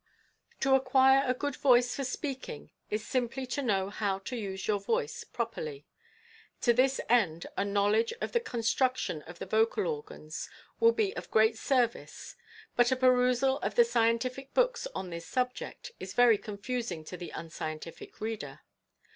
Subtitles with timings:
[0.61, 4.79] To acquire a good voice for speaking is simply to know how to use your
[4.79, 5.85] voice properly.
[6.61, 11.29] To this end a knowledge of the construction of the vocal organs will be of
[11.29, 12.35] great service,
[12.75, 17.29] but a perusal of the scientific books on this subject is very confusing to the
[17.29, 18.61] unscientific reader.